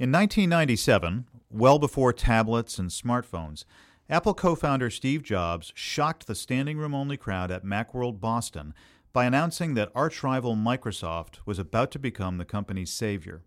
In 0.00 0.10
1997, 0.12 1.26
well 1.50 1.78
before 1.78 2.14
tablets 2.14 2.78
and 2.78 2.88
smartphones, 2.88 3.66
Apple 4.08 4.32
co 4.32 4.54
founder 4.54 4.88
Steve 4.88 5.22
Jobs 5.22 5.72
shocked 5.76 6.26
the 6.26 6.34
standing 6.34 6.78
room 6.78 6.94
only 6.94 7.18
crowd 7.18 7.50
at 7.50 7.66
Macworld 7.66 8.18
Boston 8.18 8.72
by 9.12 9.26
announcing 9.26 9.74
that 9.74 9.92
arch 9.94 10.22
rival 10.22 10.56
Microsoft 10.56 11.40
was 11.44 11.58
about 11.58 11.90
to 11.90 11.98
become 11.98 12.38
the 12.38 12.46
company's 12.46 12.90
savior. 12.90 13.42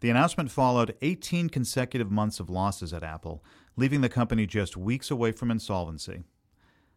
The 0.00 0.08
announcement 0.08 0.50
followed 0.50 0.96
18 1.02 1.50
consecutive 1.50 2.10
months 2.10 2.40
of 2.40 2.48
losses 2.48 2.94
at 2.94 3.04
Apple, 3.04 3.44
leaving 3.76 4.00
the 4.00 4.08
company 4.08 4.46
just 4.46 4.78
weeks 4.78 5.10
away 5.10 5.30
from 5.30 5.50
insolvency. 5.50 6.24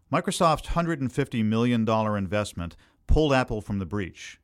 Microsoft's 0.09 0.69
$150 0.69 1.43
million 1.43 1.85
investment 1.85 2.77
pulled 3.07 3.33
Apple 3.33 3.59
from 3.59 3.79
the 3.79 3.85
breach. 3.85 4.39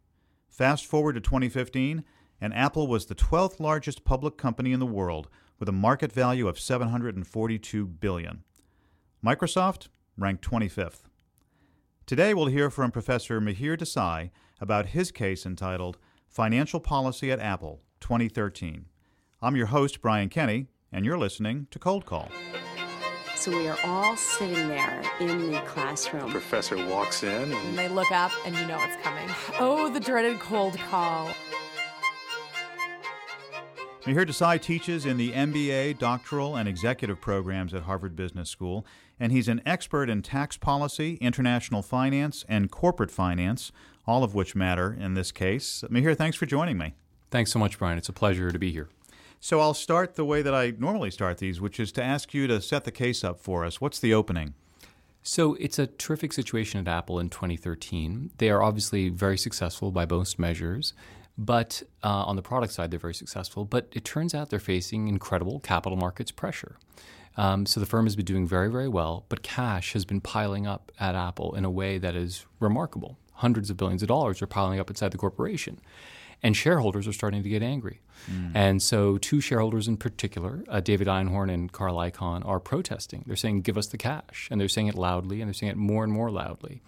Fast 0.49 0.85
forward 0.85 1.13
to 1.13 1.21
2015, 1.21 2.03
and 2.39 2.53
Apple 2.53 2.87
was 2.87 3.05
the 3.05 3.15
12th 3.15 3.59
largest 3.59 4.03
public 4.03 4.37
company 4.37 4.71
in 4.71 4.79
the 4.79 4.85
world 4.85 5.27
with 5.59 5.69
a 5.69 5.73
market 5.73 6.11
value 6.11 6.47
of 6.47 6.59
742 6.59 7.87
billion. 7.87 8.43
Microsoft 9.23 9.87
ranked 10.17 10.47
25th. 10.49 11.03
Today 12.05 12.33
we'll 12.33 12.45
hear 12.47 12.69
from 12.69 12.91
Professor 12.91 13.41
Mihir 13.41 13.77
Desai 13.77 14.29
about 14.61 14.87
his 14.87 15.11
case 15.11 15.45
entitled 15.45 15.97
Financial 16.27 16.79
Policy 16.79 17.31
at 17.31 17.39
Apple 17.39 17.81
2013. 18.01 18.85
I'm 19.41 19.55
your 19.55 19.67
host 19.67 20.01
Brian 20.01 20.29
Kenny 20.29 20.67
and 20.91 21.05
you're 21.05 21.17
listening 21.17 21.67
to 21.71 21.79
Cold 21.79 22.05
Call. 22.05 22.29
So 23.35 23.51
we 23.51 23.67
are 23.67 23.77
all 23.83 24.15
sitting 24.15 24.67
there 24.67 25.03
in 25.19 25.51
the 25.51 25.59
classroom. 25.61 26.31
Professor 26.31 26.77
walks 26.87 27.21
in 27.21 27.29
And 27.29 27.53
and 27.53 27.77
they 27.77 27.89
look 27.89 28.11
up 28.11 28.31
and 28.45 28.55
you 28.55 28.65
know 28.65 28.79
it's 28.81 28.95
coming. 29.03 29.29
Oh, 29.59 29.89
the 29.91 29.99
dreaded 29.99 30.39
cold 30.39 30.77
call. 30.77 31.29
Mihir 34.05 34.23
Desai 34.23 34.61
teaches 34.61 35.07
in 35.07 35.17
the 35.17 35.31
MBA, 35.31 35.97
doctoral, 35.97 36.55
and 36.55 36.69
executive 36.69 37.19
programs 37.19 37.73
at 37.73 37.81
Harvard 37.83 38.15
Business 38.15 38.51
School, 38.51 38.85
and 39.19 39.31
he's 39.31 39.47
an 39.47 39.63
expert 39.65 40.11
in 40.11 40.21
tax 40.21 40.57
policy, 40.57 41.15
international 41.15 41.81
finance, 41.81 42.45
and 42.47 42.69
corporate 42.69 43.09
finance, 43.09 43.71
all 44.05 44.23
of 44.23 44.35
which 44.35 44.55
matter 44.55 44.93
in 44.93 45.15
this 45.15 45.31
case. 45.31 45.83
Mihir, 45.89 46.15
thanks 46.15 46.37
for 46.37 46.45
joining 46.45 46.77
me. 46.77 46.93
Thanks 47.31 47.51
so 47.51 47.57
much, 47.57 47.79
Brian. 47.79 47.97
It's 47.97 48.07
a 48.07 48.13
pleasure 48.13 48.51
to 48.51 48.59
be 48.59 48.71
here. 48.71 48.89
So 49.39 49.59
I'll 49.59 49.73
start 49.73 50.13
the 50.13 50.23
way 50.23 50.43
that 50.43 50.53
I 50.53 50.73
normally 50.77 51.09
start 51.09 51.39
these, 51.39 51.59
which 51.59 51.79
is 51.79 51.91
to 51.93 52.03
ask 52.03 52.31
you 52.31 52.45
to 52.45 52.61
set 52.61 52.83
the 52.83 52.91
case 52.91 53.23
up 53.23 53.39
for 53.39 53.65
us. 53.65 53.81
What's 53.81 53.97
the 53.97 54.13
opening? 54.13 54.53
So 55.23 55.55
it's 55.55 55.79
a 55.79 55.87
terrific 55.87 56.31
situation 56.31 56.79
at 56.79 56.87
Apple 56.87 57.19
in 57.19 57.29
2013. 57.29 58.29
They 58.37 58.51
are 58.51 58.61
obviously 58.61 59.09
very 59.09 59.39
successful 59.39 59.89
by 59.89 60.05
most 60.05 60.37
measures, 60.37 60.93
but 61.37 61.83
uh, 62.03 62.07
on 62.07 62.35
the 62.35 62.41
product 62.41 62.73
side, 62.73 62.91
they're 62.91 62.99
very 62.99 63.13
successful. 63.13 63.65
But 63.65 63.87
it 63.91 64.05
turns 64.05 64.33
out 64.33 64.49
they're 64.49 64.59
facing 64.59 65.07
incredible 65.07 65.59
capital 65.59 65.97
markets 65.97 66.31
pressure. 66.31 66.77
Um, 67.37 67.65
so 67.65 67.79
the 67.79 67.85
firm 67.85 68.05
has 68.05 68.15
been 68.15 68.25
doing 68.25 68.47
very, 68.47 68.71
very 68.71 68.87
well, 68.87 69.25
but 69.27 69.43
cash 69.43 69.93
has 69.93 70.05
been 70.05 70.21
piling 70.21 70.65
up 70.65 70.91
at 70.99 71.15
Apple 71.15 71.53
in 71.55 71.65
a 71.65 71.69
way 71.69 71.97
that 71.97 72.15
is 72.15 72.45
remarkable. 72.59 73.17
Hundreds 73.33 73.69
of 73.69 73.75
billions 73.75 74.01
of 74.01 74.07
dollars 74.07 74.41
are 74.41 74.47
piling 74.47 74.79
up 74.79 74.89
inside 74.89 75.11
the 75.11 75.17
corporation. 75.17 75.79
And 76.41 76.55
shareholders 76.55 77.07
are 77.07 77.13
starting 77.13 77.43
to 77.43 77.49
get 77.49 77.63
angry. 77.63 78.01
And 78.55 78.81
so, 78.81 79.17
two 79.17 79.41
shareholders 79.41 79.87
in 79.87 79.97
particular, 79.97 80.63
uh, 80.69 80.79
David 80.79 81.07
Einhorn 81.07 81.51
and 81.51 81.71
Carl 81.71 81.95
Icahn, 81.97 82.45
are 82.45 82.59
protesting. 82.59 83.23
They're 83.27 83.35
saying, 83.35 83.61
give 83.61 83.77
us 83.77 83.87
the 83.87 83.97
cash. 83.97 84.47
And 84.49 84.59
they're 84.59 84.67
saying 84.67 84.87
it 84.87 84.95
loudly, 84.95 85.41
and 85.41 85.49
they're 85.49 85.53
saying 85.53 85.71
it 85.71 85.77
more 85.77 86.03
and 86.03 86.13
more 86.13 86.31
loudly. 86.31 86.81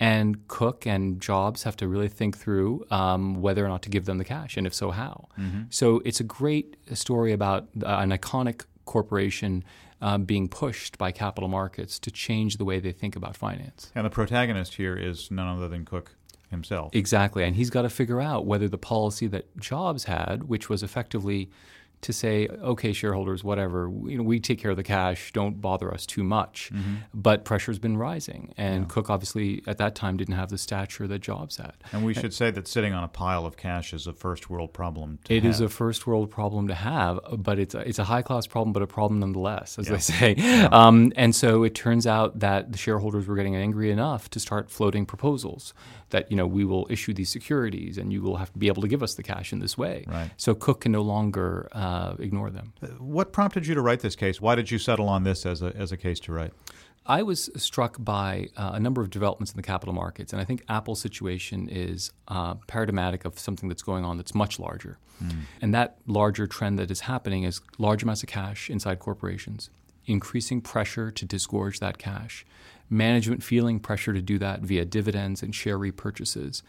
And 0.00 0.46
Cook 0.46 0.86
and 0.86 1.20
Jobs 1.20 1.64
have 1.64 1.76
to 1.78 1.88
really 1.88 2.08
think 2.08 2.38
through 2.38 2.86
um, 2.90 3.40
whether 3.40 3.64
or 3.64 3.68
not 3.68 3.82
to 3.82 3.90
give 3.90 4.04
them 4.04 4.18
the 4.18 4.24
cash, 4.24 4.56
and 4.56 4.66
if 4.66 4.74
so, 4.74 4.90
how. 4.90 5.28
So, 5.70 6.00
it's 6.04 6.20
a 6.20 6.24
great 6.24 6.76
story 6.94 7.32
about 7.32 7.68
uh, 7.82 7.86
an 7.86 8.10
iconic 8.10 8.64
corporation 8.84 9.64
um, 10.00 10.24
being 10.24 10.48
pushed 10.48 10.98
by 10.98 11.12
capital 11.12 11.48
markets 11.48 11.98
to 11.98 12.10
change 12.10 12.56
the 12.56 12.64
way 12.64 12.80
they 12.80 12.92
think 12.92 13.16
about 13.16 13.36
finance. 13.36 13.90
And 13.94 14.06
the 14.06 14.10
protagonist 14.10 14.74
here 14.74 14.96
is 14.96 15.30
none 15.30 15.48
other 15.48 15.68
than 15.68 15.84
Cook 15.84 16.14
himself. 16.50 16.94
Exactly. 16.94 17.44
And 17.44 17.56
he's 17.56 17.70
got 17.70 17.82
to 17.82 17.90
figure 17.90 18.20
out 18.20 18.46
whether 18.46 18.68
the 18.68 18.78
policy 18.78 19.26
that 19.28 19.56
Jobs 19.58 20.04
had, 20.04 20.44
which 20.44 20.68
was 20.68 20.82
effectively 20.82 21.50
to 22.00 22.12
say, 22.12 22.46
okay, 22.48 22.92
shareholders, 22.92 23.42
whatever, 23.42 23.90
you 24.06 24.18
know, 24.18 24.22
we 24.22 24.38
take 24.38 24.58
care 24.60 24.70
of 24.70 24.76
the 24.76 24.82
cash, 24.84 25.32
don't 25.32 25.60
bother 25.60 25.92
us 25.92 26.06
too 26.06 26.22
much. 26.22 26.70
But 27.12 27.44
pressure's 27.44 27.78
been 27.78 27.96
rising. 27.96 28.54
And 28.56 28.88
Cook 28.88 29.10
obviously 29.10 29.62
at 29.66 29.78
that 29.78 29.94
time 29.94 30.16
didn't 30.16 30.34
have 30.36 30.48
the 30.50 30.58
stature 30.58 31.06
that 31.08 31.18
Jobs 31.20 31.56
had. 31.56 31.72
And 31.92 32.04
we 32.04 32.14
should 32.14 32.32
say 32.32 32.50
that 32.52 32.68
sitting 32.68 32.92
on 32.92 33.02
a 33.02 33.08
pile 33.08 33.44
of 33.46 33.56
cash 33.56 33.92
is 33.92 34.06
a 34.06 34.12
first 34.12 34.48
world 34.48 34.72
problem 34.72 35.18
to 35.24 35.34
It 35.34 35.42
have. 35.42 35.50
is 35.50 35.60
a 35.60 35.68
first 35.68 36.06
world 36.06 36.30
problem 36.30 36.68
to 36.68 36.74
have, 36.74 37.18
but 37.36 37.58
it's 37.58 37.74
a, 37.74 37.80
it's 37.80 37.98
a 37.98 38.04
high 38.04 38.22
class 38.22 38.46
problem, 38.46 38.72
but 38.72 38.82
a 38.82 38.86
problem 38.86 39.18
nonetheless, 39.20 39.78
as 39.78 39.86
Yeah. 39.88 39.92
they 39.94 40.00
say. 40.00 40.66
Um, 40.70 41.12
and 41.16 41.34
so 41.34 41.64
it 41.64 41.74
turns 41.74 42.06
out 42.06 42.38
that 42.38 42.70
the 42.72 42.78
shareholders 42.78 43.26
were 43.26 43.34
getting 43.36 43.56
angry 43.56 43.90
enough 43.90 44.30
to 44.30 44.38
start 44.40 44.70
floating 44.70 45.04
proposals 45.06 45.74
that 46.10 46.30
you 46.30 46.36
know 46.38 46.46
we 46.46 46.64
will 46.64 46.86
issue 46.88 47.12
these 47.12 47.28
securities 47.28 47.98
and 47.98 48.12
you 48.14 48.22
will 48.22 48.36
have 48.36 48.50
to 48.52 48.58
be 48.58 48.66
able 48.68 48.80
to 48.80 48.88
give 48.88 49.02
us 49.02 49.14
the 49.14 49.22
cash 49.22 49.52
in 49.52 49.58
this 49.58 49.76
way. 49.76 50.04
Right. 50.06 50.30
So 50.38 50.54
Cook 50.54 50.80
can 50.82 50.92
no 50.92 51.02
longer 51.02 51.68
uh, 51.72 51.87
ignore 52.18 52.50
them. 52.50 52.72
What 52.98 53.32
prompted 53.32 53.66
you 53.66 53.74
to 53.74 53.82
write 53.82 54.00
this 54.00 54.16
case? 54.16 54.40
Why 54.40 54.54
did 54.54 54.70
you 54.70 54.78
settle 54.78 55.08
on 55.08 55.24
this 55.24 55.46
as 55.46 55.62
a, 55.62 55.72
as 55.76 55.92
a 55.92 55.96
case 55.96 56.20
to 56.20 56.32
write? 56.32 56.52
I 57.06 57.22
was 57.22 57.48
struck 57.56 57.96
by 57.98 58.48
uh, 58.56 58.72
a 58.74 58.80
number 58.80 59.00
of 59.00 59.08
developments 59.08 59.50
in 59.52 59.56
the 59.56 59.62
capital 59.62 59.94
markets, 59.94 60.32
and 60.32 60.42
I 60.42 60.44
think 60.44 60.62
Apple's 60.68 61.00
situation 61.00 61.66
is 61.70 62.12
uh, 62.28 62.54
paradigmatic 62.66 63.24
of 63.24 63.38
something 63.38 63.68
that's 63.70 63.82
going 63.82 64.04
on 64.04 64.18
that's 64.18 64.34
much 64.34 64.58
larger. 64.58 64.98
And 65.62 65.74
that 65.74 65.96
larger 66.06 66.46
trend 66.46 66.78
that 66.78 66.90
is 66.90 67.00
happening 67.00 67.42
is 67.44 67.60
large 67.78 68.02
amounts 68.02 68.22
of 68.22 68.28
cash 68.28 68.70
inside 68.70 68.98
corporations, 68.98 69.70
increasing 70.06 70.60
pressure 70.60 71.10
to 71.10 71.24
disgorge 71.24 71.80
that 71.80 71.98
cash, 71.98 72.44
management 72.90 73.42
feeling 73.42 73.80
pressure 73.80 74.12
to 74.12 74.22
do 74.22 74.38
that 74.38 74.60
via 74.60 74.84
dividends 74.84 75.42
and 75.42 75.54
share 75.54 75.78
repurchases. 75.78 76.62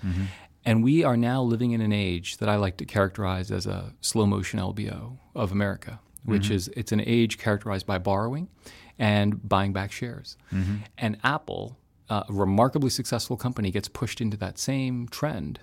And 0.65 0.83
we 0.83 1.03
are 1.03 1.17
now 1.17 1.41
living 1.41 1.71
in 1.71 1.81
an 1.81 1.93
age 1.93 2.37
that 2.37 2.49
I 2.49 2.55
like 2.57 2.77
to 2.77 2.85
characterize 2.85 3.49
as 3.51 3.65
a 3.65 3.93
slow 4.01 4.25
motion 4.25 4.59
LBO 4.59 5.17
of 5.35 5.51
America, 5.51 5.99
which 6.25 6.49
is 6.51 6.67
it's 6.75 6.91
an 6.91 7.01
age 7.05 7.37
characterized 7.37 7.85
by 7.85 7.97
borrowing 7.97 8.49
and 8.97 9.47
buying 9.47 9.71
back 9.73 9.91
shares. 9.91 10.37
And 10.97 11.17
Apple, 11.23 11.77
uh, 12.09 12.23
a 12.27 12.33
remarkably 12.33 12.89
successful 12.89 13.37
company, 13.37 13.71
gets 13.71 13.87
pushed 13.87 14.19
into 14.21 14.35
that 14.37 14.59
same 14.59 15.07
trend. 15.07 15.59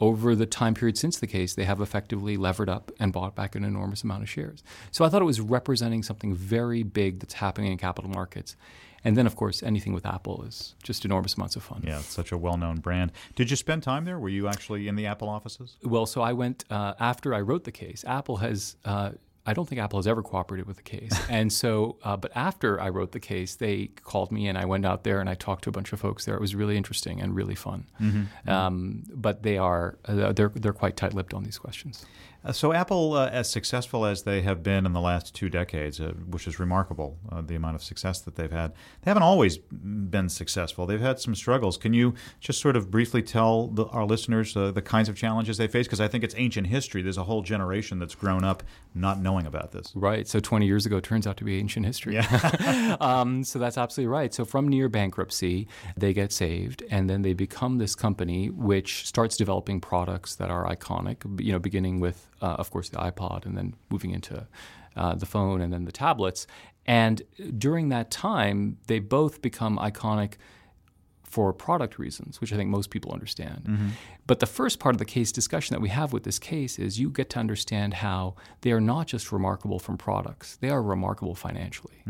Over 0.00 0.34
the 0.34 0.46
time 0.46 0.74
period 0.74 0.96
since 0.96 1.18
the 1.18 1.26
case, 1.26 1.54
they 1.54 1.64
have 1.64 1.80
effectively 1.80 2.36
levered 2.36 2.68
up 2.68 2.90
and 2.98 3.12
bought 3.12 3.34
back 3.34 3.54
an 3.54 3.64
enormous 3.64 4.02
amount 4.02 4.22
of 4.22 4.30
shares. 4.30 4.62
So 4.90 5.04
I 5.04 5.08
thought 5.08 5.20
it 5.20 5.26
was 5.26 5.40
representing 5.40 6.02
something 6.02 6.34
very 6.34 6.82
big 6.82 7.20
that's 7.20 7.34
happening 7.34 7.70
in 7.70 7.78
capital 7.78 8.10
markets. 8.10 8.56
And 9.04 9.16
then, 9.16 9.26
of 9.26 9.36
course, 9.36 9.62
anything 9.62 9.92
with 9.92 10.04
Apple 10.04 10.42
is 10.44 10.74
just 10.82 11.04
enormous 11.04 11.34
amounts 11.34 11.56
of 11.56 11.62
fun. 11.62 11.82
Yeah, 11.86 11.98
it's 11.98 12.06
such 12.06 12.32
a 12.32 12.38
well 12.38 12.56
known 12.56 12.76
brand. 12.80 13.12
Did 13.34 13.50
you 13.50 13.56
spend 13.56 13.82
time 13.82 14.04
there? 14.04 14.18
Were 14.18 14.28
you 14.28 14.46
actually 14.48 14.88
in 14.88 14.96
the 14.96 15.06
Apple 15.06 15.28
offices? 15.28 15.76
Well, 15.82 16.06
so 16.06 16.20
I 16.20 16.32
went 16.32 16.64
uh, 16.70 16.94
after 17.00 17.34
I 17.34 17.40
wrote 17.40 17.64
the 17.64 17.72
case. 17.72 18.04
Apple 18.06 18.38
has. 18.38 18.76
Uh, 18.84 19.12
I 19.50 19.54
don't 19.54 19.68
think 19.68 19.80
Apple 19.80 19.98
has 19.98 20.06
ever 20.06 20.22
cooperated 20.22 20.66
with 20.66 20.76
the 20.76 20.82
case, 20.82 21.12
and 21.28 21.52
so. 21.52 21.96
Uh, 22.02 22.16
but 22.16 22.30
after 22.34 22.80
I 22.80 22.88
wrote 22.88 23.12
the 23.12 23.20
case, 23.20 23.56
they 23.56 23.88
called 24.04 24.30
me, 24.30 24.46
and 24.48 24.56
I 24.56 24.64
went 24.64 24.86
out 24.86 25.04
there 25.04 25.20
and 25.20 25.28
I 25.28 25.34
talked 25.34 25.64
to 25.64 25.70
a 25.70 25.72
bunch 25.72 25.92
of 25.92 26.00
folks 26.00 26.24
there. 26.24 26.34
It 26.34 26.40
was 26.40 26.54
really 26.54 26.76
interesting 26.76 27.20
and 27.20 27.34
really 27.34 27.54
fun. 27.56 27.86
Um, 28.46 29.02
but 29.12 29.42
they 29.42 29.58
are 29.58 29.98
uh, 30.06 30.32
they're 30.32 30.52
they're 30.54 30.72
quite 30.72 30.96
tight-lipped 30.96 31.34
on 31.34 31.42
these 31.44 31.58
questions. 31.58 32.06
Uh, 32.44 32.52
so, 32.52 32.72
Apple, 32.72 33.14
uh, 33.14 33.28
as 33.28 33.50
successful 33.50 34.06
as 34.06 34.22
they 34.22 34.42
have 34.42 34.62
been 34.62 34.86
in 34.86 34.92
the 34.92 35.00
last 35.00 35.34
two 35.34 35.50
decades, 35.50 36.00
uh, 36.00 36.12
which 36.26 36.46
is 36.46 36.58
remarkable, 36.58 37.18
uh, 37.30 37.42
the 37.42 37.54
amount 37.54 37.76
of 37.76 37.82
success 37.82 38.20
that 38.20 38.36
they've 38.36 38.50
had, 38.50 38.72
they 39.02 39.10
haven't 39.10 39.22
always 39.22 39.58
been 39.58 40.28
successful. 40.28 40.86
They've 40.86 41.00
had 41.00 41.20
some 41.20 41.34
struggles. 41.34 41.76
Can 41.76 41.92
you 41.92 42.14
just 42.40 42.60
sort 42.60 42.76
of 42.76 42.90
briefly 42.90 43.22
tell 43.22 43.68
the, 43.68 43.84
our 43.86 44.06
listeners 44.06 44.56
uh, 44.56 44.70
the 44.70 44.82
kinds 44.82 45.08
of 45.08 45.16
challenges 45.16 45.58
they 45.58 45.68
face? 45.68 45.86
Because 45.86 46.00
I 46.00 46.08
think 46.08 46.24
it's 46.24 46.34
ancient 46.38 46.68
history. 46.68 47.02
There's 47.02 47.18
a 47.18 47.24
whole 47.24 47.42
generation 47.42 47.98
that's 47.98 48.14
grown 48.14 48.42
up 48.42 48.62
not 48.94 49.20
knowing 49.20 49.46
about 49.46 49.72
this. 49.72 49.92
Right. 49.94 50.26
So 50.26 50.40
20 50.40 50.66
years 50.66 50.86
ago 50.86 50.98
turns 50.98 51.26
out 51.26 51.36
to 51.38 51.44
be 51.44 51.58
ancient 51.58 51.84
history. 51.84 52.18
um, 53.00 53.44
so 53.44 53.58
that's 53.58 53.76
absolutely 53.76 54.08
right. 54.08 54.32
So 54.32 54.44
from 54.44 54.66
near 54.66 54.88
bankruptcy, 54.88 55.68
they 55.96 56.12
get 56.12 56.32
saved, 56.32 56.82
and 56.90 57.08
then 57.08 57.22
they 57.22 57.34
become 57.34 57.78
this 57.78 57.94
company 57.94 58.48
which 58.48 59.06
starts 59.06 59.36
developing 59.36 59.80
products 59.80 60.34
that 60.36 60.50
are 60.50 60.66
iconic. 60.66 61.40
You 61.40 61.52
know, 61.52 61.58
beginning 61.58 62.00
with, 62.00 62.29
uh, 62.40 62.56
of 62.58 62.70
course, 62.70 62.88
the 62.88 62.98
iPod, 62.98 63.46
and 63.46 63.56
then 63.56 63.74
moving 63.90 64.10
into 64.10 64.46
uh, 64.96 65.14
the 65.14 65.26
phone, 65.26 65.60
and 65.60 65.72
then 65.72 65.84
the 65.84 65.92
tablets. 65.92 66.46
And 66.86 67.22
during 67.58 67.90
that 67.90 68.10
time, 68.10 68.78
they 68.86 68.98
both 68.98 69.42
become 69.42 69.78
iconic 69.78 70.34
for 71.30 71.52
product 71.52 71.96
reasons, 71.98 72.40
which 72.40 72.52
I 72.52 72.56
think 72.56 72.70
most 72.70 72.90
people 72.90 73.12
understand. 73.12 73.92
But 74.26 74.40
the 74.40 74.46
first 74.46 74.80
part 74.80 74.94
of 74.96 74.98
the 74.98 75.04
case 75.04 75.30
discussion 75.30 75.74
that 75.74 75.80
we 75.80 75.88
have 75.88 76.12
with 76.12 76.24
this 76.24 76.38
case 76.40 76.76
is 76.78 76.98
you 76.98 77.08
get 77.08 77.30
to 77.30 77.38
understand 77.38 77.94
how 77.94 78.34
they 78.62 78.72
are 78.72 78.80
not 78.80 79.06
just 79.06 79.30
remarkable 79.30 79.78
from 79.78 79.96
products, 79.96 80.56
they 80.56 80.70
are 80.70 80.82
remarkable 80.82 81.36
financially. 81.36 82.02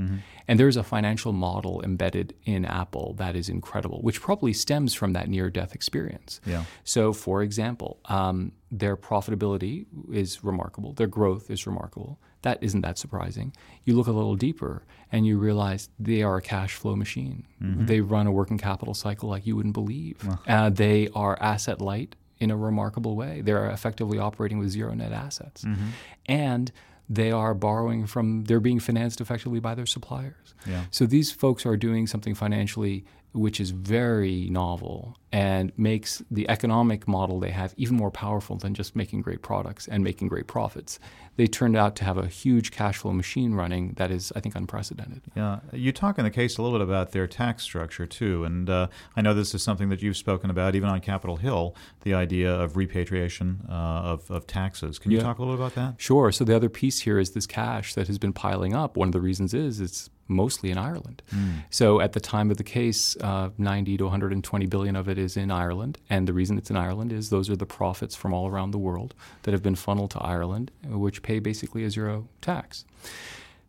And 0.48 0.58
there's 0.58 0.76
a 0.76 0.82
financial 0.82 1.32
model 1.32 1.82
embedded 1.82 2.34
in 2.44 2.64
Apple 2.64 3.14
that 3.18 3.36
is 3.36 3.48
incredible, 3.50 4.00
which 4.00 4.20
probably 4.22 4.54
stems 4.54 4.94
from 4.94 5.12
that 5.12 5.28
near 5.28 5.50
death 5.50 5.74
experience. 5.74 6.40
Yeah. 6.46 6.64
So, 6.84 7.12
for 7.12 7.42
example, 7.42 8.00
um, 8.06 8.52
their 8.70 8.96
profitability 8.96 9.84
is 10.10 10.42
remarkable, 10.42 10.94
their 10.94 11.06
growth 11.08 11.50
is 11.50 11.66
remarkable. 11.66 12.18
That 12.42 12.58
isn't 12.62 12.80
that 12.80 12.98
surprising. 12.98 13.52
You 13.84 13.94
look 13.94 14.06
a 14.06 14.12
little 14.12 14.36
deeper 14.36 14.82
and 15.12 15.26
you 15.26 15.38
realize 15.38 15.90
they 15.98 16.22
are 16.22 16.36
a 16.36 16.42
cash 16.42 16.74
flow 16.74 16.96
machine. 16.96 17.46
Mm-hmm. 17.62 17.86
They 17.86 18.00
run 18.00 18.26
a 18.26 18.32
working 18.32 18.58
capital 18.58 18.94
cycle 18.94 19.28
like 19.28 19.46
you 19.46 19.56
wouldn't 19.56 19.74
believe. 19.74 20.16
Uh, 20.46 20.70
they 20.70 21.08
are 21.14 21.36
asset 21.40 21.80
light 21.80 22.16
in 22.38 22.50
a 22.50 22.56
remarkable 22.56 23.16
way. 23.16 23.42
They're 23.42 23.68
effectively 23.70 24.18
operating 24.18 24.58
with 24.58 24.70
zero 24.70 24.94
net 24.94 25.12
assets. 25.12 25.64
Mm-hmm. 25.64 25.88
And 26.26 26.72
they 27.08 27.32
are 27.32 27.54
borrowing 27.54 28.06
from, 28.06 28.44
they're 28.44 28.60
being 28.60 28.80
financed 28.80 29.20
effectively 29.20 29.60
by 29.60 29.74
their 29.74 29.86
suppliers. 29.86 30.54
Yeah. 30.66 30.84
So 30.90 31.06
these 31.06 31.32
folks 31.32 31.66
are 31.66 31.76
doing 31.76 32.06
something 32.06 32.34
financially 32.34 33.04
which 33.32 33.60
is 33.60 33.70
very 33.70 34.48
novel 34.50 35.16
and 35.32 35.72
makes 35.76 36.22
the 36.30 36.48
economic 36.50 37.06
model 37.06 37.38
they 37.38 37.50
have 37.50 37.72
even 37.76 37.96
more 37.96 38.10
powerful 38.10 38.56
than 38.56 38.74
just 38.74 38.96
making 38.96 39.22
great 39.22 39.42
products 39.42 39.86
and 39.86 40.02
making 40.02 40.26
great 40.26 40.48
profits. 40.48 40.98
They 41.36 41.46
turned 41.46 41.76
out 41.76 41.94
to 41.96 42.04
have 42.04 42.18
a 42.18 42.26
huge 42.26 42.72
cash 42.72 42.98
flow 42.98 43.12
machine 43.12 43.54
running 43.54 43.92
that 43.94 44.10
is, 44.10 44.32
I 44.34 44.40
think, 44.40 44.56
unprecedented. 44.56 45.22
Yeah, 45.36 45.60
you 45.72 45.92
talk 45.92 46.18
in 46.18 46.24
the 46.24 46.30
case 46.30 46.58
a 46.58 46.62
little 46.62 46.76
bit 46.76 46.84
about 46.84 47.12
their 47.12 47.28
tax 47.28 47.62
structure 47.62 48.06
too, 48.06 48.44
and 48.44 48.68
uh, 48.68 48.88
I 49.14 49.22
know 49.22 49.32
this 49.32 49.54
is 49.54 49.62
something 49.62 49.88
that 49.90 50.02
you've 50.02 50.16
spoken 50.16 50.50
about 50.50 50.74
even 50.74 50.88
on 50.88 51.00
Capitol 51.00 51.36
Hill, 51.36 51.76
the 52.02 52.14
idea 52.14 52.52
of 52.52 52.76
repatriation 52.76 53.64
uh, 53.68 53.72
of, 53.72 54.30
of 54.30 54.46
taxes. 54.48 54.98
Can 54.98 55.12
you 55.12 55.18
yeah. 55.18 55.22
talk 55.22 55.38
a 55.38 55.42
little 55.42 55.56
bit 55.56 55.62
about 55.62 55.74
that? 55.76 56.00
Sure. 56.00 56.32
So 56.32 56.44
the 56.44 56.56
other 56.56 56.68
piece 56.68 57.00
here 57.00 57.18
is 57.18 57.30
this 57.30 57.46
cash 57.46 57.94
that 57.94 58.08
has 58.08 58.18
been 58.18 58.32
piling 58.32 58.74
up. 58.74 58.96
One 58.96 59.08
of 59.08 59.12
the 59.12 59.20
reasons 59.20 59.54
is 59.54 59.80
it's 59.80 60.10
mostly 60.30 60.70
in 60.70 60.78
Ireland. 60.78 61.22
Mm. 61.34 61.64
So 61.68 62.00
at 62.00 62.12
the 62.12 62.20
time 62.20 62.50
of 62.50 62.56
the 62.56 62.64
case, 62.64 63.16
uh, 63.20 63.50
90 63.58 63.98
to 63.98 64.04
120 64.04 64.66
billion 64.66 64.96
of 64.96 65.08
it 65.08 65.18
is 65.18 65.36
in 65.36 65.50
Ireland, 65.50 65.98
and 66.08 66.26
the 66.26 66.32
reason 66.32 66.56
it's 66.56 66.70
in 66.70 66.76
Ireland 66.76 67.12
is 67.12 67.28
those 67.28 67.50
are 67.50 67.56
the 67.56 67.66
profits 67.66 68.14
from 68.14 68.32
all 68.32 68.48
around 68.48 68.70
the 68.70 68.78
world 68.78 69.14
that 69.42 69.52
have 69.52 69.62
been 69.62 69.74
funneled 69.74 70.12
to 70.12 70.20
Ireland, 70.20 70.70
which 70.86 71.22
pay 71.22 71.40
basically 71.40 71.84
a 71.84 71.90
zero 71.90 72.28
tax. 72.40 72.84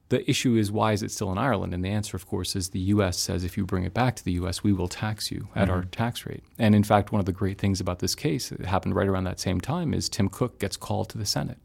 The 0.10 0.30
issue 0.30 0.58
is 0.58 0.74
why 0.74 0.92
is 0.92 1.04
it 1.04 1.12
still 1.12 1.31
in 1.31 1.38
Ireland? 1.38 1.74
And 1.74 1.86
the 1.86 1.90
answer, 1.90 2.18
of 2.18 2.28
course, 2.28 2.54
is 2.54 2.69
the 2.69 2.80
U.S. 2.80 3.18
says 3.18 3.46
if 3.46 3.56
you 3.56 3.66
bring 3.66 3.86
it 3.86 3.94
back 3.94 4.18
to 4.18 4.25
the 4.25 4.34
U.S., 4.34 4.62
we 4.62 4.74
will 4.74 4.90
tax 4.90 5.31
you 5.31 5.48
at 5.56 5.69
mm-hmm. 5.69 5.72
our 5.72 5.84
tax 5.86 6.25
rate. 6.25 6.44
And 6.60 6.75
in 6.75 6.84
fact, 6.84 7.13
one 7.13 7.22
of 7.22 7.25
the 7.25 7.31
great 7.31 7.58
things 7.58 7.80
about 7.80 8.00
this 8.00 8.13
case 8.13 8.50
that 8.50 8.66
happened 8.66 8.94
right 8.94 9.08
around 9.08 9.24
that 9.24 9.40
same 9.40 9.62
time 9.62 9.94
is 9.94 10.10
Tim 10.10 10.28
Cook 10.28 10.60
gets 10.60 10.75
called 10.75 11.08
to 11.10 11.18
the 11.18 11.25
Senate 11.25 11.60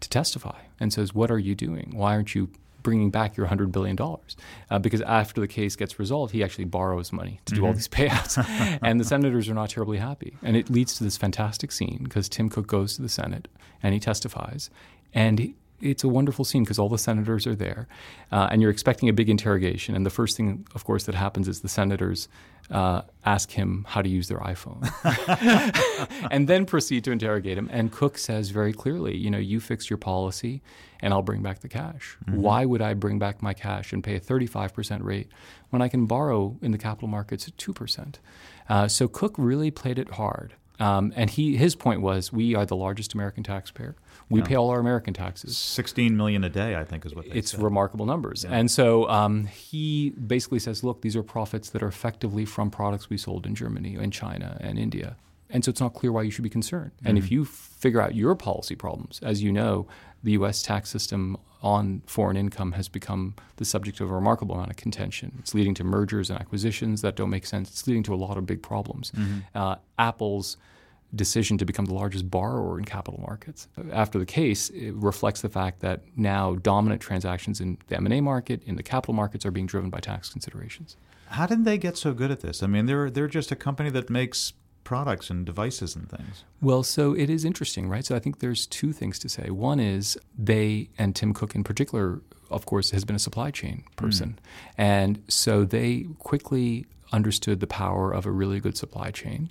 to 0.00 0.08
testify 0.08 0.58
and 0.80 0.90
says, 0.90 1.14
What 1.14 1.30
are 1.30 1.38
you 1.38 1.54
doing? 1.54 1.92
Why 1.94 2.14
aren't 2.14 2.34
you 2.34 2.48
bringing 2.86 3.10
back 3.10 3.36
your 3.36 3.48
$100 3.48 3.72
billion. 3.72 3.98
Uh, 4.70 4.78
because 4.78 5.00
after 5.02 5.40
the 5.40 5.48
case 5.48 5.74
gets 5.74 5.98
resolved, 5.98 6.32
he 6.32 6.44
actually 6.44 6.64
borrows 6.64 7.12
money 7.12 7.40
to 7.44 7.52
do 7.52 7.56
mm-hmm. 7.56 7.66
all 7.66 7.72
these 7.72 7.88
payouts. 7.88 8.38
and 8.82 9.00
the 9.00 9.04
senators 9.04 9.48
are 9.48 9.54
not 9.54 9.70
terribly 9.70 9.98
happy. 9.98 10.36
And 10.40 10.56
it 10.56 10.70
leads 10.70 10.96
to 10.98 11.04
this 11.04 11.16
fantastic 11.16 11.72
scene 11.72 12.02
because 12.04 12.28
Tim 12.28 12.48
Cook 12.48 12.68
goes 12.68 12.94
to 12.94 13.02
the 13.02 13.08
Senate 13.08 13.48
and 13.82 13.92
he 13.92 13.98
testifies. 13.98 14.70
And 15.12 15.40
he, 15.40 15.54
it's 15.80 16.04
a 16.04 16.08
wonderful 16.08 16.44
scene 16.44 16.62
because 16.62 16.78
all 16.78 16.88
the 16.88 16.96
senators 16.96 17.44
are 17.44 17.56
there, 17.56 17.88
uh, 18.30 18.48
and 18.50 18.62
you're 18.62 18.70
expecting 18.70 19.08
a 19.08 19.12
big 19.12 19.28
interrogation. 19.28 19.96
And 19.96 20.06
the 20.06 20.10
first 20.10 20.36
thing, 20.36 20.64
of 20.76 20.84
course, 20.84 21.04
that 21.04 21.16
happens 21.16 21.48
is 21.48 21.60
the 21.60 21.68
senators 21.68 22.28
uh, 22.70 23.02
ask 23.24 23.50
him 23.50 23.84
how 23.88 24.02
to 24.02 24.08
use 24.08 24.28
their 24.28 24.38
iPhone, 24.38 24.82
and 26.30 26.48
then 26.48 26.66
proceed 26.66 27.04
to 27.04 27.12
interrogate 27.12 27.56
him. 27.56 27.68
And 27.72 27.92
Cook 27.92 28.18
says 28.18 28.50
very 28.50 28.72
clearly, 28.72 29.16
you 29.16 29.30
know, 29.30 29.38
you 29.38 29.60
fix 29.60 29.88
your 29.88 29.96
policy, 29.98 30.62
and 31.00 31.12
I'll 31.12 31.22
bring 31.22 31.42
back 31.42 31.60
the 31.60 31.68
cash. 31.68 32.16
Mm-hmm. 32.26 32.40
Why 32.40 32.64
would 32.64 32.82
I 32.82 32.94
bring 32.94 33.18
back 33.18 33.42
my 33.42 33.54
cash 33.54 33.92
and 33.92 34.02
pay 34.02 34.16
a 34.16 34.20
35% 34.20 35.02
rate 35.02 35.28
when 35.70 35.82
I 35.82 35.88
can 35.88 36.06
borrow 36.06 36.56
in 36.62 36.72
the 36.72 36.78
capital 36.78 37.08
markets 37.08 37.46
at 37.46 37.56
2%? 37.56 38.14
Uh, 38.68 38.88
so 38.88 39.06
Cook 39.06 39.34
really 39.38 39.70
played 39.70 39.98
it 39.98 40.12
hard. 40.12 40.54
Um, 40.78 41.12
and 41.16 41.30
he, 41.30 41.56
his 41.56 41.74
point 41.74 42.02
was, 42.02 42.32
we 42.32 42.54
are 42.54 42.66
the 42.66 42.76
largest 42.76 43.14
American 43.14 43.42
taxpayer. 43.42 43.96
We 44.28 44.40
yeah. 44.40 44.46
pay 44.46 44.54
all 44.56 44.70
our 44.70 44.80
American 44.80 45.14
taxes. 45.14 45.56
16 45.56 46.16
million 46.16 46.42
a 46.42 46.48
day, 46.48 46.74
I 46.74 46.84
think, 46.84 47.06
is 47.06 47.14
what 47.14 47.26
It's 47.26 47.52
said. 47.52 47.62
remarkable 47.62 48.06
numbers. 48.06 48.44
Yeah. 48.44 48.56
And 48.56 48.70
so 48.70 49.08
um, 49.08 49.46
he 49.46 50.10
basically 50.10 50.58
says, 50.58 50.82
look, 50.82 51.02
these 51.02 51.14
are 51.14 51.22
profits 51.22 51.70
that 51.70 51.82
are 51.82 51.88
effectively 51.88 52.44
from 52.44 52.70
products 52.70 53.08
we 53.08 53.18
sold 53.18 53.46
in 53.46 53.54
Germany 53.54 53.94
and 53.94 54.12
China 54.12 54.58
and 54.60 54.78
India. 54.78 55.16
And 55.48 55.64
so 55.64 55.70
it's 55.70 55.80
not 55.80 55.94
clear 55.94 56.10
why 56.10 56.22
you 56.22 56.32
should 56.32 56.42
be 56.42 56.50
concerned. 56.50 56.90
Mm-hmm. 56.96 57.06
And 57.06 57.18
if 57.18 57.24
mm-hmm. 57.26 57.34
you 57.34 57.44
figure 57.44 58.00
out 58.00 58.16
your 58.16 58.34
policy 58.34 58.74
problems, 58.74 59.20
as 59.22 59.42
you 59.42 59.52
know, 59.52 59.86
the 60.24 60.32
U.S. 60.32 60.60
tax 60.62 60.90
system 60.90 61.36
on 61.62 62.02
foreign 62.06 62.36
income 62.36 62.72
has 62.72 62.88
become 62.88 63.34
the 63.56 63.64
subject 63.64 64.00
of 64.00 64.10
a 64.10 64.14
remarkable 64.14 64.56
amount 64.56 64.70
of 64.70 64.76
contention. 64.76 65.36
It's 65.38 65.54
leading 65.54 65.74
to 65.74 65.84
mergers 65.84 66.30
and 66.30 66.38
acquisitions 66.38 67.00
that 67.02 67.16
don't 67.16 67.30
make 67.30 67.46
sense. 67.46 67.70
It's 67.70 67.86
leading 67.86 68.02
to 68.04 68.14
a 68.14 68.16
lot 68.16 68.36
of 68.36 68.46
big 68.46 68.62
problems. 68.62 69.12
Mm-hmm. 69.12 69.38
Uh, 69.54 69.76
Apple's 69.98 70.56
decision 71.16 71.58
to 71.58 71.64
become 71.64 71.86
the 71.86 71.94
largest 71.94 72.30
borrower 72.30 72.78
in 72.78 72.84
capital 72.84 73.20
markets. 73.26 73.68
After 73.92 74.18
the 74.18 74.26
case, 74.26 74.70
it 74.70 74.94
reflects 74.94 75.40
the 75.40 75.48
fact 75.48 75.80
that 75.80 76.02
now 76.16 76.54
dominant 76.56 77.00
transactions 77.00 77.60
in 77.60 77.78
the 77.88 77.96
M&A 77.96 78.20
market, 78.20 78.62
in 78.64 78.76
the 78.76 78.82
capital 78.82 79.14
markets, 79.14 79.44
are 79.44 79.50
being 79.50 79.66
driven 79.66 79.90
by 79.90 79.98
tax 79.98 80.28
considerations. 80.28 80.96
How 81.28 81.46
did 81.46 81.64
they 81.64 81.78
get 81.78 81.96
so 81.96 82.12
good 82.12 82.30
at 82.30 82.40
this? 82.40 82.62
I 82.62 82.66
mean, 82.66 82.86
they're 82.86 83.10
they're 83.10 83.26
just 83.26 83.50
a 83.50 83.56
company 83.56 83.90
that 83.90 84.08
makes 84.08 84.52
products 84.84 85.30
and 85.30 85.44
devices 85.44 85.96
and 85.96 86.08
things. 86.08 86.44
Well, 86.62 86.84
so 86.84 87.12
it 87.12 87.28
is 87.28 87.44
interesting, 87.44 87.88
right? 87.88 88.06
So 88.06 88.14
I 88.14 88.20
think 88.20 88.38
there's 88.38 88.68
two 88.68 88.92
things 88.92 89.18
to 89.18 89.28
say. 89.28 89.50
One 89.50 89.80
is 89.80 90.16
they 90.38 90.90
and 90.96 91.16
Tim 91.16 91.34
Cook 91.34 91.56
in 91.56 91.64
particular, 91.64 92.20
of 92.50 92.66
course, 92.66 92.92
has 92.92 93.04
been 93.04 93.16
a 93.16 93.20
supply 93.20 93.50
chain 93.50 93.82
person, 93.96 94.38
mm. 94.38 94.74
and 94.78 95.22
so 95.28 95.64
they 95.64 96.06
quickly 96.20 96.86
understood 97.12 97.60
the 97.60 97.66
power 97.66 98.12
of 98.12 98.26
a 98.26 98.30
really 98.30 98.60
good 98.60 98.76
supply 98.76 99.10
chain. 99.10 99.50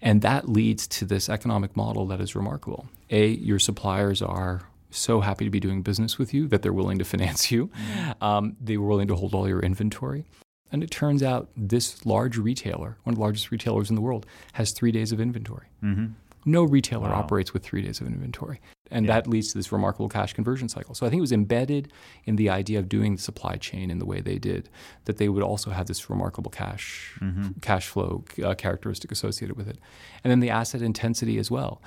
And 0.00 0.22
that 0.22 0.48
leads 0.48 0.86
to 0.88 1.04
this 1.04 1.28
economic 1.28 1.76
model 1.76 2.06
that 2.06 2.20
is 2.20 2.34
remarkable. 2.34 2.86
A, 3.10 3.28
your 3.28 3.58
suppliers 3.58 4.20
are 4.20 4.62
so 4.90 5.20
happy 5.20 5.44
to 5.44 5.50
be 5.50 5.60
doing 5.60 5.82
business 5.82 6.18
with 6.18 6.34
you 6.34 6.48
that 6.48 6.62
they're 6.62 6.72
willing 6.72 6.98
to 6.98 7.04
finance 7.12 7.50
you. 7.50 7.68
Mm-hmm. 7.68 8.24
Um, 8.24 8.56
they 8.60 8.76
were 8.76 8.86
willing 8.86 9.08
to 9.08 9.16
hold 9.16 9.34
all 9.34 9.48
your 9.48 9.60
inventory. 9.60 10.24
And 10.70 10.82
it 10.82 10.90
turns 10.90 11.22
out 11.22 11.50
this 11.54 12.04
large 12.06 12.38
retailer, 12.38 12.96
one 13.02 13.12
of 13.12 13.16
the 13.16 13.20
largest 13.20 13.50
retailers 13.50 13.90
in 13.90 13.94
the 13.94 14.00
world, 14.00 14.24
has 14.54 14.72
three 14.72 14.90
days 14.90 15.12
of 15.12 15.20
inventory. 15.20 15.66
Mm-hmm. 15.82 16.06
No 16.44 16.64
retailer 16.64 17.10
wow. 17.10 17.16
operates 17.16 17.52
with 17.52 17.62
three 17.62 17.82
days 17.82 18.00
of 18.00 18.06
inventory. 18.06 18.60
And 18.92 19.06
yeah. 19.06 19.14
that 19.14 19.26
leads 19.26 19.50
to 19.52 19.58
this 19.58 19.72
remarkable 19.72 20.08
cash 20.08 20.34
conversion 20.34 20.68
cycle. 20.68 20.94
So 20.94 21.06
I 21.06 21.08
think 21.10 21.18
it 21.18 21.22
was 21.22 21.32
embedded 21.32 21.90
in 22.24 22.36
the 22.36 22.50
idea 22.50 22.78
of 22.78 22.88
doing 22.88 23.16
the 23.16 23.22
supply 23.22 23.56
chain 23.56 23.90
in 23.90 23.98
the 23.98 24.04
way 24.04 24.20
they 24.20 24.38
did, 24.38 24.68
that 25.06 25.16
they 25.16 25.28
would 25.28 25.42
also 25.42 25.70
have 25.70 25.86
this 25.86 26.10
remarkable 26.10 26.50
cash 26.50 27.14
mm-hmm. 27.18 27.58
cash 27.60 27.88
flow 27.88 28.24
uh, 28.44 28.54
characteristic 28.54 29.10
associated 29.10 29.56
with 29.56 29.66
it. 29.66 29.78
And 30.22 30.30
then 30.30 30.40
the 30.40 30.50
asset 30.50 30.82
intensity 30.82 31.38
as 31.38 31.50
well. 31.50 31.82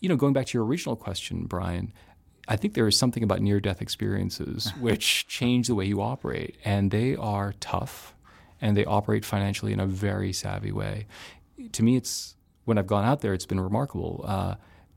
You 0.00 0.08
know, 0.08 0.16
going 0.16 0.32
back 0.32 0.46
to 0.46 0.58
your 0.58 0.66
original 0.66 0.96
question, 0.96 1.44
Brian, 1.44 1.92
I 2.48 2.56
think 2.56 2.74
there 2.74 2.88
is 2.88 2.98
something 2.98 3.22
about 3.22 3.40
near 3.40 3.60
death 3.60 3.80
experiences 3.80 4.72
which 4.80 5.28
change 5.28 5.68
the 5.68 5.74
way 5.74 5.84
you 5.84 6.02
operate. 6.02 6.56
And 6.64 6.90
they 6.90 7.14
are 7.16 7.54
tough 7.60 8.14
and 8.60 8.76
they 8.76 8.84
operate 8.84 9.24
financially 9.24 9.72
in 9.72 9.80
a 9.80 9.86
very 9.86 10.32
savvy 10.32 10.72
way. 10.72 11.06
To 11.72 11.82
me, 11.82 11.96
it's 11.96 12.34
when 12.64 12.78
I've 12.78 12.86
gone 12.86 13.04
out 13.04 13.20
there, 13.20 13.34
it's 13.34 13.46
been 13.46 13.60
remarkable. 13.60 14.24
Uh, 14.26 14.54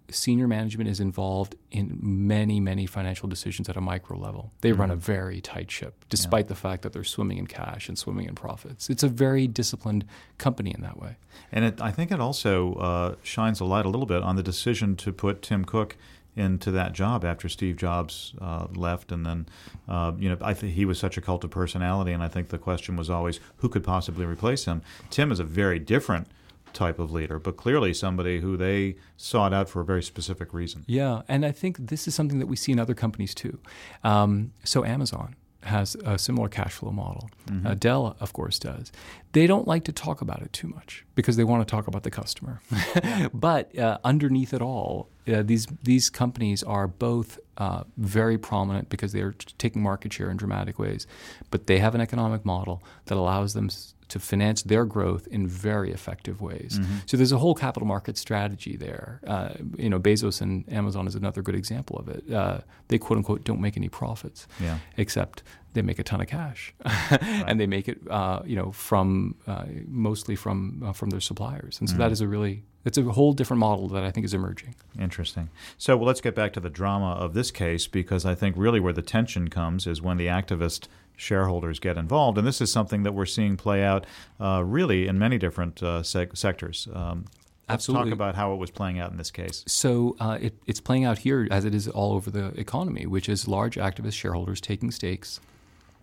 senior 0.10 0.48
management 0.48 0.90
is 0.90 1.00
involved 1.00 1.56
in 1.72 1.98
many, 2.02 2.60
many 2.60 2.86
financial 2.86 3.28
decisions 3.28 3.70
at 3.70 3.78
a 3.78 3.82
micro 3.82 4.18
level. 4.18 4.52
They 4.62 4.72
mm-hmm. 4.72 4.82
run 4.82 4.92
a 4.92 4.96
very 4.96 5.42
tight 5.42 5.72
ship, 5.72 6.06
despite 6.10 6.46
yeah. 6.46 6.50
the 6.50 6.56
fact 6.56 6.84
that 6.84 6.94
they're 6.94 7.04
swimming 7.04 7.38
in 7.38 7.48
cash 7.48 7.88
and 7.88 7.98
swimming 7.98 8.28
in 8.28 8.36
profits. 8.36 8.90
It's 8.90 9.04
a 9.04 9.08
very 9.08 9.48
disciplined 9.48 10.06
company 10.38 10.74
in 10.74 10.82
that 10.82 11.00
way. 11.00 11.18
And 11.52 11.66
it, 11.66 11.82
I 11.82 11.92
think 11.92 12.12
it 12.12 12.20
also 12.20 12.74
uh, 12.76 13.16
shines 13.24 13.60
a 13.60 13.66
light 13.66 13.86
a 13.86 13.90
little 13.90 14.06
bit 14.06 14.24
on 14.24 14.36
the 14.36 14.44
decision 14.44 14.96
to 14.98 15.12
put 15.12 15.42
Tim 15.42 15.66
Cook 15.66 15.98
into 16.36 16.72
that 16.72 16.94
job 16.94 17.24
after 17.24 17.48
Steve 17.48 17.78
Jobs 17.78 18.34
uh, 18.42 18.68
left, 18.74 19.12
and 19.12 19.26
then 19.26 19.46
uh, 19.88 20.14
you 20.18 20.30
know 20.30 20.38
I 20.42 20.54
think 20.54 20.74
he 20.74 20.86
was 20.86 20.98
such 20.98 21.18
a 21.18 21.22
cult 21.22 21.44
of 21.44 21.52
personality, 21.52 22.12
and 22.12 22.24
I 22.24 22.28
think 22.28 22.50
the 22.50 22.58
question 22.58 22.96
was 22.96 23.10
always 23.10 23.40
who 23.58 23.70
could 23.70 23.84
possibly 23.84 24.26
replace 24.26 24.66
him. 24.66 24.82
Tim 25.10 25.32
is 25.32 25.40
a 25.40 25.44
very 25.44 25.80
different 25.80 26.28
type 26.74 27.00
of 27.00 27.12
leader, 27.12 27.39
but 27.39 27.58
clearly 27.58 27.94
somebody 27.94 28.39
who 28.39 28.58
they 28.58 28.96
sought 29.18 29.53
out 29.53 29.70
for 29.70 29.82
a 29.82 29.86
very 29.86 30.03
specific 30.03 30.53
reason. 30.53 30.84
Yeah, 30.88 31.22
and 31.27 31.46
I 31.46 31.51
think 31.51 31.77
this 31.77 32.08
is 32.08 32.15
something 32.15 32.39
that 32.39 32.48
we 32.48 32.56
see 32.56 32.72
in 32.72 32.80
other 32.80 32.94
companies 32.94 33.34
too. 33.34 33.60
Um, 34.03 34.51
so 34.63 34.84
Amazon 34.86 35.36
has 35.65 35.96
a 36.03 36.18
similar 36.18 36.50
cash 36.50 36.74
flow 36.74 36.92
model. 36.92 37.30
Mm-hmm. 37.48 37.68
Uh, 37.68 37.74
Dell, 37.75 38.18
of 38.20 38.34
course, 38.34 38.60
does. 38.60 38.92
They 39.32 39.48
don't 39.48 39.68
like 39.68 39.84
to 39.86 39.92
talk 39.92 40.22
about 40.22 40.42
it 40.42 40.53
too 40.53 40.68
much 40.68 41.06
because 41.15 41.38
they 41.38 41.44
want 41.44 41.65
to 41.65 41.72
talk 41.72 41.88
about 41.88 42.03
the 42.03 42.12
customer. 42.12 42.62
but 43.34 43.77
uh, 43.77 43.98
underneath 44.03 44.53
it 44.53 44.62
all, 44.62 45.10
uh, 45.27 45.42
these 45.44 45.68
these 45.84 46.10
companies 46.10 46.63
are 46.63 46.88
both 46.88 47.39
uh, 47.58 47.84
very 47.98 48.38
prominent 48.38 48.89
because 48.89 49.13
they 49.13 49.22
are 49.22 49.34
taking 49.58 49.82
market 49.82 50.12
share 50.13 50.30
in 50.30 50.38
dramatic 50.38 50.77
ways, 50.77 51.08
but 51.50 51.68
they 51.68 51.80
have 51.80 51.96
an 51.96 52.01
economic 52.01 52.46
model 52.46 52.84
that 53.06 53.18
allows 53.18 53.53
them 53.53 53.70
to 54.13 54.20
finance 54.20 54.62
their 54.62 54.86
growth 54.86 55.25
in 55.32 55.48
very 55.48 55.91
effective 55.91 56.39
ways. 56.39 56.77
Mm-hmm. 56.79 56.98
So 57.08 57.17
there's 57.17 57.32
a 57.32 57.39
whole 57.39 57.55
capital 57.55 57.88
market 57.88 58.15
strategy 58.15 58.77
there. 58.77 59.20
Uh, 59.25 59.50
you 59.75 59.89
know, 59.89 60.00
Bezos 60.00 60.39
and 60.39 60.72
Amazon 60.72 61.08
is 61.08 61.15
another 61.15 61.41
good 61.41 61.55
example 61.55 61.98
of 61.98 62.08
it. 62.10 62.32
Uh, 62.32 62.60
they 62.89 63.00
quote 63.00 63.17
unquote 63.17 63.43
don't 63.43 63.60
make 63.60 63.75
any 63.75 63.89
profits, 63.89 64.48
yeah. 64.62 64.77
except 64.98 65.41
they 65.74 65.82
make 65.82 65.98
a 65.98 66.03
ton 66.03 66.22
of 66.22 66.27
cash, 66.27 66.75
right. 66.86 67.43
and 67.48 67.60
they 67.60 67.65
make 67.65 67.88
it 67.88 67.98
uh, 68.08 68.43
you 68.46 68.55
know 68.55 68.72
from 68.72 69.34
uh, 69.48 69.65
mostly 69.88 70.36
from 70.36 70.84
uh, 70.86 70.93
from 70.93 71.10
their 71.10 71.20
suppliers, 71.20 71.79
and 71.79 71.89
so 71.89 71.93
mm-hmm. 71.93 72.03
that 72.03 72.12
is 72.12 72.22
a 72.22 72.27
really 72.27 72.63
It's 72.86 72.98
a 72.98 73.04
whole 73.04 73.34
different 73.34 73.60
model 73.60 73.88
that 73.90 74.04
I 74.04 74.12
think 74.12 74.25
is 74.25 74.34
emerging. 74.34 74.75
Interesting. 75.00 75.50
So 75.78 75.96
well, 75.96 76.08
let's 76.08 76.22
get 76.22 76.36
back 76.36 76.54
to 76.54 76.60
the 76.60 76.70
drama 76.70 77.13
of 77.13 77.34
this 77.34 77.52
case 77.52 77.88
because 77.88 78.25
I 78.25 78.36
think 78.36 78.56
really 78.58 78.80
where 78.80 78.94
the 78.94 79.02
tension 79.02 79.50
comes 79.50 79.88
is 79.88 80.02
when 80.02 80.18
the 80.18 80.28
activist 80.28 80.88
shareholders 81.16 81.80
get 81.80 81.98
involved, 81.98 82.38
and 82.38 82.46
this 82.46 82.60
is 82.60 82.72
something 82.72 83.04
that 83.04 83.13
we're 83.13 83.25
seeing 83.25 83.56
play 83.56 83.84
out 83.84 84.06
uh, 84.40 84.63
really 84.66 85.08
in 85.08 85.18
many 85.18 85.38
different 85.38 85.82
uh, 85.82 86.04
sectors. 86.04 86.88
Um, 86.94 87.25
Let's 87.70 87.86
talk 87.86 88.12
about 88.12 88.36
how 88.36 88.54
it 88.54 88.58
was 88.58 88.70
playing 88.70 89.00
out 89.00 89.12
in 89.12 89.18
this 89.18 89.32
case. 89.32 89.63
So 89.68 90.18
uh, 90.20 90.38
it, 90.42 90.54
it's 90.68 90.82
playing 90.82 91.06
out 91.06 91.20
here 91.20 91.48
as 91.50 91.63
it 91.63 91.74
is 91.74 91.88
all 91.88 92.13
over 92.13 92.30
the 92.30 92.48
economy, 92.60 93.06
which 93.06 93.30
is 93.30 93.48
large 93.48 93.78
activist 93.78 94.13
shareholders 94.13 94.60
taking 94.60 94.92
stakes 94.92 95.40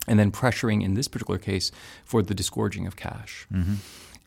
and 0.08 0.18
then 0.18 0.32
pressuring, 0.32 0.82
in 0.82 0.94
this 0.94 1.06
particular 1.06 1.38
case, 1.38 1.70
for 2.04 2.22
the 2.22 2.34
disgorging 2.34 2.86
of 2.86 2.96
cash. 2.96 3.46
Mm-hmm. 3.52 3.74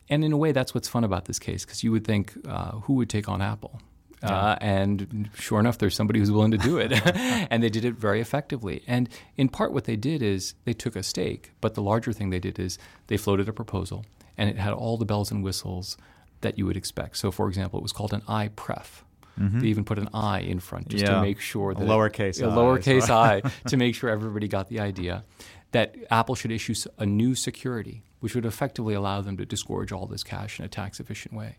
And 0.08 0.24
in 0.24 0.32
a 0.32 0.36
way, 0.36 0.52
that's 0.52 0.74
what's 0.74 0.88
fun 0.88 1.04
about 1.04 1.24
this 1.24 1.38
case 1.38 1.64
because 1.64 1.82
you 1.82 1.92
would 1.92 2.04
think, 2.04 2.34
uh, 2.46 2.72
who 2.72 2.94
would 2.94 3.08
take 3.08 3.28
on 3.28 3.40
Apple? 3.40 3.80
Uh, 4.22 4.56
and 4.60 5.28
sure 5.34 5.60
enough, 5.60 5.78
there's 5.78 5.94
somebody 5.94 6.18
who's 6.18 6.30
willing 6.30 6.50
to 6.50 6.58
do 6.58 6.78
it. 6.78 6.92
and 7.50 7.62
they 7.62 7.68
did 7.68 7.84
it 7.84 7.94
very 7.94 8.20
effectively. 8.20 8.82
And 8.86 9.08
in 9.36 9.48
part, 9.48 9.72
what 9.72 9.84
they 9.84 9.96
did 9.96 10.22
is 10.22 10.54
they 10.64 10.72
took 10.72 10.96
a 10.96 11.02
stake, 11.02 11.52
but 11.60 11.74
the 11.74 11.82
larger 11.82 12.12
thing 12.12 12.30
they 12.30 12.38
did 12.38 12.58
is 12.58 12.78
they 13.08 13.16
floated 13.16 13.48
a 13.48 13.52
proposal, 13.52 14.04
and 14.38 14.48
it 14.48 14.56
had 14.56 14.72
all 14.72 14.96
the 14.96 15.04
bells 15.04 15.30
and 15.30 15.44
whistles 15.44 15.96
that 16.40 16.58
you 16.58 16.66
would 16.66 16.76
expect. 16.76 17.16
So, 17.16 17.30
for 17.30 17.48
example, 17.48 17.78
it 17.78 17.82
was 17.82 17.92
called 17.92 18.12
an 18.12 18.22
iPref. 18.22 19.02
Mm-hmm. 19.38 19.60
They 19.60 19.66
even 19.68 19.84
put 19.84 19.98
an 19.98 20.08
I 20.14 20.40
in 20.40 20.60
front 20.60 20.88
just 20.88 21.04
Yeah. 21.04 21.16
to 21.16 21.22
make 21.22 21.40
sure 21.40 21.72
A 21.72 21.74
lowercase 21.74 22.42
a 22.42 22.46
i, 22.46 22.54
lowercase 22.54 23.10
i 23.10 23.40
to 23.68 23.76
make 23.76 23.94
sure 23.94 24.10
everybody 24.10 24.48
got 24.48 24.68
the 24.68 24.80
idea 24.80 25.24
that 25.72 25.96
Apple 26.10 26.36
should 26.36 26.52
issue 26.52 26.74
a 26.98 27.06
new 27.06 27.34
security, 27.34 28.04
which 28.20 28.34
would 28.36 28.46
effectively 28.46 28.94
allow 28.94 29.20
them 29.20 29.36
to 29.36 29.44
disgorge 29.44 29.90
all 29.90 30.06
this 30.06 30.22
cash 30.22 30.60
in 30.60 30.64
a 30.64 30.68
tax 30.68 31.00
efficient 31.00 31.34
way. 31.34 31.58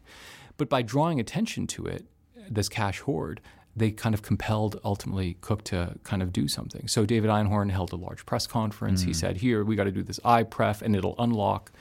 But 0.56 0.70
by 0.70 0.84
drawing 0.84 1.20
attention 1.20 1.68
to 1.68 1.86
it, 1.86 2.06
this 2.50 2.70
cash 2.70 3.02
hoard, 3.02 3.42
they 3.76 3.92
kind 3.92 4.16
of 4.16 4.22
compelled 4.22 4.80
ultimately 4.86 5.36
Cook 5.42 5.64
to 5.66 5.96
kind 6.04 6.22
of 6.22 6.32
do 6.32 6.48
something. 6.48 6.88
So 6.88 7.06
David 7.06 7.30
Einhorn 7.30 7.72
held 7.72 7.92
a 7.92 7.98
large 7.98 8.26
press 8.26 8.48
conference. 8.48 9.02
He 9.02 9.12
mm. 9.12 9.16
said, 9.16 9.38
"Here, 9.38 9.66
we 9.66 9.76
got 9.76 9.84
to 9.84 9.92
do 9.92 10.04
this 10.04 10.20
iPref, 10.20 10.82
and 10.82 10.96
it'll 10.96 11.16
unlock." 11.20 11.72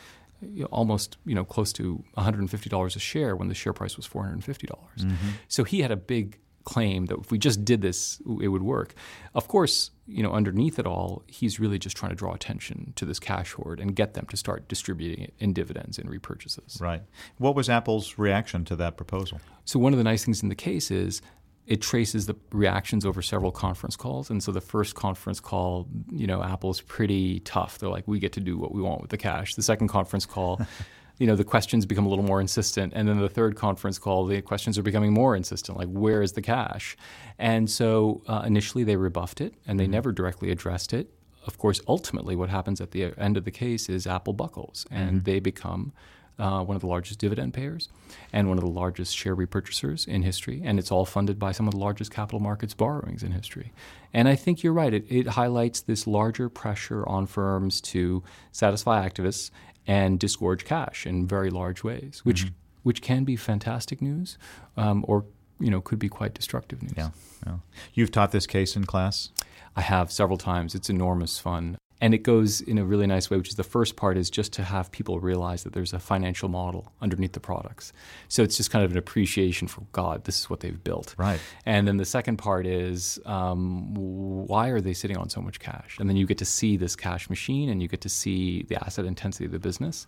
Almost 0.71 1.17
you 1.25 1.35
know 1.35 1.45
close 1.45 1.73
to 1.73 2.03
$150 2.17 2.97
a 2.97 2.99
share 2.99 3.37
when 3.37 3.49
the 3.49 3.55
share 3.55 3.73
price 3.73 3.97
was 3.97 4.07
$450. 4.07 4.67
dollars 4.67 4.99
mm-hmm. 4.99 5.31
So 5.49 5.65
he 5.65 5.81
had 5.81 5.91
a 5.91 5.97
big 5.97 6.39
claim 6.65 7.07
that 7.07 7.19
if 7.19 7.31
we 7.31 7.39
just 7.39 7.65
did 7.65 7.83
this, 7.83 8.21
it 8.41 8.49
would 8.49 8.63
work. 8.63 8.95
Of 9.35 9.49
course, 9.49 9.91
you 10.07 10.23
know, 10.23 10.33
underneath 10.33 10.79
it 10.79 10.87
all, 10.87 11.23
he's 11.27 11.61
really 11.61 11.79
just 11.79 11.97
trying 11.97 12.11
to 12.11 12.17
draw 12.17 12.33
attention 12.33 12.93
to 12.97 13.05
this 13.05 13.19
cash 13.19 13.53
hoard 13.53 13.81
and 13.81 13.95
get 13.95 14.15
them 14.15 14.27
to 14.27 14.37
start 14.37 14.67
distributing 14.67 15.25
it 15.25 15.35
in 15.39 15.53
dividends 15.53 15.99
and 15.99 16.09
repurchases. 16.09 16.81
Right. 16.81 17.03
What 17.39 17.55
was 17.55 17.69
Apple's 17.69 18.19
reaction 18.19 18.65
to 18.67 18.77
that 18.77 18.97
proposal? 18.97 19.41
So 19.65 19.79
one 19.79 19.93
of 19.93 19.99
the 19.99 20.05
nice 20.05 20.25
things 20.25 20.43
in 20.43 20.49
the 20.49 20.55
case 20.55 20.91
is 20.91 21.23
it 21.67 21.81
traces 21.81 22.27
the 22.27 22.37
reactions 22.53 23.07
over 23.07 23.23
several 23.23 23.51
conference 23.51 23.97
calls. 23.97 24.29
And 24.29 24.43
so 24.43 24.53
the 24.53 24.61
first 24.61 24.95
conference 24.95 25.41
call, 25.41 25.89
you 26.11 26.27
know, 26.27 26.43
Apple's 26.43 26.81
pretty 26.83 27.41
tough. 27.41 27.79
They're 27.79 27.89
like, 27.89 28.07
we 28.07 28.19
get 28.19 28.33
to 28.35 28.41
do 28.41 28.59
what 28.59 28.75
we 28.75 28.83
want 28.83 29.01
with 29.01 29.11
the 29.11 29.17
cash. 29.17 29.55
The 29.55 29.63
second 29.63 29.89
conference 29.89 30.27
call, 30.27 30.61
you 31.19 31.27
know, 31.27 31.37
the 31.37 31.45
questions 31.45 31.87
become 31.87 32.05
a 32.05 32.09
little 32.09 32.25
more 32.25 32.41
insistent. 32.41 32.93
And 32.95 33.09
then 33.09 33.19
the 33.19 33.31
third 33.31 33.57
conference 33.57 33.99
call, 33.99 34.27
the 34.27 34.43
questions 34.43 34.77
are 34.77 34.83
becoming 34.83 35.15
more 35.15 35.35
insistent, 35.35 35.79
like, 35.79 35.89
where 35.89 36.21
is 36.21 36.33
the 36.33 36.43
cash? 36.43 36.97
And 37.39 37.71
so 37.71 38.23
uh, 38.27 38.43
initially 38.45 38.85
they 38.85 38.97
rebuffed 38.97 39.41
it 39.41 39.55
and 39.67 39.81
they 39.81 39.87
never 39.87 40.13
directly 40.13 40.51
addressed 40.51 40.93
it. 40.93 41.11
Of 41.47 41.59
course, 41.59 41.81
ultimately, 41.89 42.37
what 42.37 42.49
happens 42.49 42.81
at 42.81 42.91
the 42.91 43.13
end 43.19 43.37
of 43.37 43.45
the 43.45 43.51
case 43.51 43.89
is 43.89 44.07
Apple 44.07 44.33
buckles 44.33 44.87
and 44.91 45.25
they 45.25 45.41
become 45.41 45.93
uh, 46.39 46.63
one 46.63 46.75
of 46.75 46.81
the 46.81 46.87
largest 46.89 47.19
dividend 47.19 47.55
payers 47.55 47.89
and 48.33 48.49
one 48.49 48.59
of 48.59 48.65
the 48.65 48.71
largest 48.71 49.17
share 49.17 49.37
repurchasers 49.37 50.07
in 50.07 50.23
history. 50.23 50.63
And 50.65 50.79
it's 50.79 50.91
all 50.91 51.05
funded 51.05 51.39
by 51.39 51.53
some 51.53 51.69
of 51.69 51.75
the 51.75 51.81
largest 51.81 52.11
capital 52.11 52.41
markets 52.41 52.75
borrowings 52.75 53.23
in 53.23 53.33
history. 53.33 53.73
And 54.13 54.29
I 54.29 54.35
think 54.35 54.63
you're 54.63 54.73
right. 54.73 54.93
It, 54.93 55.05
it 55.09 55.29
highlights 55.29 55.81
this 55.81 56.07
larger 56.07 56.49
pressure 56.49 57.09
on 57.09 57.27
firms 57.27 57.81
to 57.83 58.23
satisfy 58.53 59.07
activists 59.09 59.51
and 59.87 60.19
disgorge 60.19 60.65
cash 60.65 61.07
in 61.07 61.27
very 61.27 61.51
large 61.51 61.85
ways, 61.85 62.21
which, 62.25 62.47
which 62.83 63.03
can 63.03 63.25
be 63.25 63.37
fantastic 63.37 64.01
news 64.01 64.39
um, 64.77 65.05
or 65.07 65.25
you 65.61 65.71
know, 65.71 65.81
could 65.81 65.99
be 65.99 66.09
quite 66.09 66.35
destructive 66.35 66.83
news. 66.83 66.93
Yeah. 66.97 67.11
yeah. 67.47 67.57
You've 67.93 68.11
taught 68.11 68.33
this 68.33 68.47
case 68.47 68.77
in 68.77 68.85
class? 68.85 69.31
I 69.77 69.83
have 69.83 70.11
several 70.13 70.39
times. 70.39 70.75
It's 70.75 70.91
enormous 70.91 71.39
fun. 71.39 71.79
And 72.05 72.13
it 72.13 72.23
goes 72.23 72.61
in 72.61 72.77
a 72.79 72.85
really 72.85 73.07
nice 73.07 73.27
way, 73.31 73.37
which 73.39 73.49
is 73.49 73.55
the 73.65 73.71
first 73.77 73.93
part 73.97 74.15
is 74.23 74.29
just 74.39 74.53
to 74.59 74.63
have 74.63 74.91
people 74.99 75.15
realize 75.21 75.61
that 75.65 75.73
there's 75.73 75.95
a 75.95 75.99
financial 75.99 76.49
model 76.61 76.83
underneath 77.01 77.33
the 77.33 77.41
products. 77.41 77.93
So 78.29 78.43
it's 78.43 78.57
just 78.59 78.71
kind 78.71 78.85
of 78.85 78.91
an 78.95 78.99
appreciation 78.99 79.69
for 79.69 79.83
God, 79.93 80.25
this 80.25 80.39
is 80.41 80.51
what 80.51 80.61
they've 80.61 80.83
built. 80.91 81.15
Right. 81.17 81.41
And 81.65 81.89
then 81.89 81.97
the 81.97 82.05
second 82.19 82.37
part 82.37 82.67
is 82.67 83.19
um, 83.25 83.95
why 83.95 84.69
are 84.69 84.83
they 84.87 84.93
sitting 84.93 85.17
on 85.17 85.31
so 85.31 85.41
much 85.41 85.59
cash? 85.61 85.97
And 85.99 86.07
then 86.09 86.17
you 86.17 86.27
get 86.27 86.39
to 86.39 86.45
see 86.59 86.77
this 86.77 86.95
cash 86.95 87.31
machine 87.31 87.67
and 87.71 87.81
you 87.83 87.89
get 87.89 88.03
to 88.03 88.11
see 88.11 88.65
the 88.65 88.77
asset 88.85 89.07
intensity 89.07 89.47
of 89.47 89.53
the 89.53 89.59
business. 89.59 90.07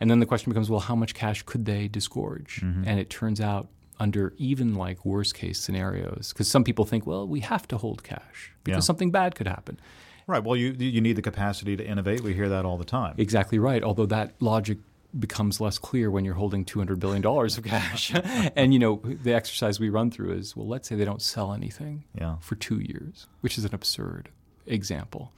And 0.00 0.10
then 0.10 0.20
the 0.20 0.26
question 0.26 0.50
becomes, 0.52 0.70
well, 0.70 0.80
how 0.90 0.96
much 1.02 1.12
cash 1.14 1.42
could 1.42 1.64
they 1.66 1.86
disgorge? 1.88 2.62
And 2.62 2.98
it 2.98 3.10
turns 3.10 3.40
out 3.42 3.68
under 3.98 4.32
even 4.38 4.74
like 4.74 5.04
worst 5.04 5.34
case 5.34 5.58
scenarios, 5.60 6.32
because 6.32 6.48
some 6.48 6.64
people 6.64 6.84
think, 6.86 7.06
well, 7.06 7.26
we 7.28 7.40
have 7.40 7.66
to 7.68 7.76
hold 7.76 8.02
cash 8.02 8.52
because 8.64 8.82
Yeah. 8.84 8.86
something 8.90 9.10
bad 9.10 9.34
could 9.34 9.48
happen. 9.48 9.78
Right. 10.26 10.42
Well, 10.42 10.56
you 10.56 10.74
you 10.78 11.00
need 11.00 11.16
the 11.16 11.22
capacity 11.22 11.76
to 11.76 11.86
innovate. 11.86 12.20
We 12.22 12.34
hear 12.34 12.48
that 12.48 12.64
all 12.64 12.76
the 12.76 12.84
time. 12.84 13.14
Exactly 13.18 13.58
right. 13.58 13.82
Although 13.82 14.06
that 14.06 14.34
logic 14.40 14.78
becomes 15.18 15.60
less 15.60 15.78
clear 15.78 16.10
when 16.10 16.24
you're 16.24 16.34
holding 16.34 16.64
$200 16.64 16.98
billion 16.98 17.24
of 17.24 17.64
cash. 17.64 18.12
and, 18.56 18.74
you 18.74 18.78
know, 18.78 19.00
the 19.22 19.32
exercise 19.32 19.80
we 19.80 19.88
run 19.88 20.10
through 20.10 20.32
is 20.32 20.54
well, 20.56 20.66
let's 20.66 20.88
say 20.88 20.94
they 20.96 21.04
don't 21.06 21.22
sell 21.22 21.54
anything 21.54 22.04
Yeah. 22.14 22.36
for 22.40 22.54
two 22.54 22.80
years, 22.80 23.26
which 23.40 23.56
is 23.56 23.64
an 23.64 23.74
absurd 23.74 24.28
example. 24.66 25.32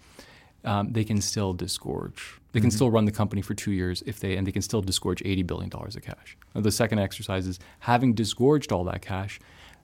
Um, 0.65 0.93
they 0.93 1.05
can 1.05 1.21
still 1.21 1.53
disgorge. 1.53 2.41
They 2.53 2.61
can 2.61 2.71
still 2.73 2.91
run 2.91 3.05
the 3.05 3.13
company 3.13 3.43
for 3.43 3.55
two 3.55 3.71
years 3.71 4.03
if 4.07 4.19
they, 4.19 4.37
and 4.37 4.45
they 4.47 4.51
can 4.53 4.63
still 4.63 4.81
disgorge 4.83 5.23
$80 5.23 5.47
billion 5.47 5.71
of 5.73 6.03
cash. 6.03 6.37
Now, 6.55 6.63
the 6.63 6.73
second 6.73 6.99
exercise 6.99 7.47
is 7.47 7.61
having 7.81 8.15
disgorged 8.15 8.73
all 8.73 8.83
that 8.85 9.01
cash, 9.03 9.39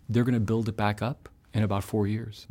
they're 0.08 0.24
going 0.24 0.34
to 0.34 0.40
build 0.40 0.68
it 0.68 0.76
back 0.76 1.00
up 1.02 1.28
in 1.54 1.62
about 1.62 1.84
four 1.84 2.06
years. 2.06 2.46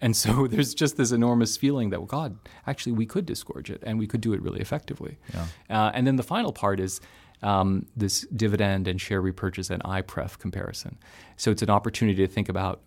And 0.00 0.14
so 0.16 0.46
there's 0.50 0.74
just 0.74 0.96
this 0.96 1.12
enormous 1.12 1.56
feeling 1.56 1.90
that, 1.90 2.00
well, 2.00 2.06
God, 2.06 2.36
actually, 2.66 2.92
we 2.92 3.06
could 3.06 3.24
disgorge 3.24 3.70
it 3.70 3.82
and 3.86 3.98
we 3.98 4.06
could 4.06 4.20
do 4.20 4.32
it 4.34 4.42
really 4.42 4.60
effectively. 4.60 5.16
Uh, 5.70 5.92
and 5.94 6.06
then 6.06 6.16
the 6.16 6.22
final 6.24 6.52
part 6.52 6.80
is 6.80 7.00
um, 7.42 7.86
this 7.96 8.26
dividend 8.36 8.86
and 8.88 9.00
share 9.00 9.20
repurchase 9.22 9.70
and 9.70 9.82
IPREF 9.84 10.38
comparison. 10.38 10.98
So 11.36 11.50
it's 11.50 11.62
an 11.62 11.70
opportunity 11.70 12.26
to 12.26 12.30
think 12.30 12.48
about 12.48 12.80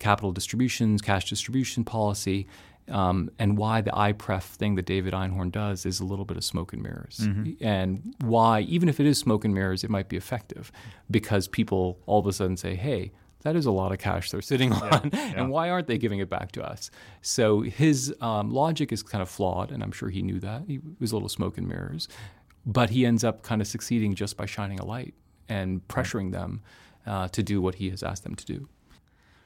capital 0.00 0.32
distributions, 0.32 1.00
cash 1.00 1.30
distribution 1.30 1.84
policy, 1.84 2.46
um, 2.90 3.30
and 3.38 3.56
why 3.56 3.80
the 3.80 3.92
IPREF 3.92 4.42
thing 4.42 4.74
that 4.74 4.84
David 4.84 5.14
Einhorn 5.14 5.50
does 5.50 5.86
is 5.86 6.00
a 6.00 6.04
little 6.04 6.26
bit 6.26 6.36
of 6.36 6.44
smoke 6.44 6.74
and 6.74 6.82
mirrors. 6.82 7.26
And 7.62 8.14
why, 8.20 8.60
even 8.62 8.90
if 8.90 9.00
it 9.00 9.06
is 9.06 9.16
smoke 9.16 9.46
and 9.46 9.54
mirrors, 9.54 9.84
it 9.84 9.90
might 9.90 10.10
be 10.10 10.18
effective 10.18 10.70
because 11.10 11.48
people 11.48 11.98
all 12.04 12.18
of 12.18 12.26
a 12.26 12.32
sudden 12.32 12.58
say, 12.58 12.74
hey, 12.74 13.12
that 13.44 13.56
is 13.56 13.66
a 13.66 13.70
lot 13.70 13.92
of 13.92 13.98
cash 13.98 14.30
they're 14.30 14.42
sitting 14.42 14.72
on, 14.72 15.10
and 15.12 15.50
why 15.50 15.70
aren't 15.70 15.86
they 15.86 15.98
giving 15.98 16.18
it 16.18 16.28
back 16.28 16.50
to 16.52 16.64
us? 16.64 16.90
So 17.22 17.60
his 17.60 18.14
um, 18.20 18.50
logic 18.50 18.90
is 18.90 19.02
kind 19.02 19.22
of 19.22 19.28
flawed, 19.28 19.70
and 19.70 19.82
I'm 19.82 19.92
sure 19.92 20.08
he 20.08 20.22
knew 20.22 20.40
that. 20.40 20.64
He 20.66 20.80
was 20.98 21.12
a 21.12 21.16
little 21.16 21.28
smoke 21.28 21.56
and 21.56 21.68
mirrors, 21.68 22.08
but 22.66 22.90
he 22.90 23.06
ends 23.06 23.22
up 23.22 23.42
kind 23.42 23.60
of 23.60 23.68
succeeding 23.68 24.14
just 24.14 24.36
by 24.36 24.46
shining 24.46 24.80
a 24.80 24.84
light 24.84 25.14
and 25.48 25.86
pressuring 25.88 26.32
them 26.32 26.62
uh, 27.06 27.28
to 27.28 27.42
do 27.42 27.60
what 27.60 27.76
he 27.76 27.90
has 27.90 28.02
asked 28.02 28.24
them 28.24 28.34
to 28.34 28.44
do. 28.44 28.68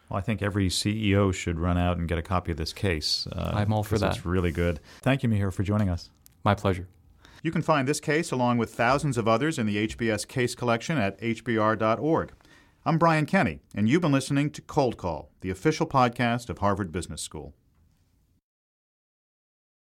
Well, 0.09 0.19
I 0.19 0.21
think 0.23 0.43
every 0.43 0.69
CEO 0.69 1.35
should 1.35 1.59
run 1.59 1.76
out 1.76 1.99
and 1.99 2.09
get 2.09 2.19
a 2.19 2.23
copy 2.23 2.52
of 2.52 2.57
this 2.57 2.73
case. 2.73 3.26
Uh, 3.31 3.52
I'm 3.55 3.73
all 3.73 3.83
for 3.83 3.99
that. 3.99 4.17
It's 4.17 4.25
really 4.25 4.52
good. 4.52 4.81
Thank 5.02 5.23
you, 5.23 5.28
Mihir, 5.28 5.52
for 5.52 5.62
joining 5.62 5.90
us. 5.90 6.09
My 6.45 6.55
pleasure. 6.55 6.88
You 7.43 7.52
can 7.52 7.62
find 7.62 7.87
this 7.87 8.00
case 8.00 8.31
along 8.31 8.59
with 8.59 8.75
thousands 8.75 9.17
of 9.17 9.28
others 9.28 9.59
in 9.59 9.67
the 9.67 9.87
HBS 9.88 10.26
case 10.26 10.55
collection 10.55 10.99
at 10.99 11.21
hbr.org. 11.21 12.33
I'm 12.88 12.97
Brian 12.97 13.26
Kenny, 13.26 13.61
and 13.75 13.87
you've 13.87 14.00
been 14.00 14.12
listening 14.12 14.49
to 14.52 14.62
Cold 14.62 14.97
Call, 14.97 15.30
the 15.42 15.50
official 15.50 15.87
podcast 15.87 16.49
of 16.49 16.57
Harvard 16.57 16.90
Business 16.90 17.21
School. 17.21 17.54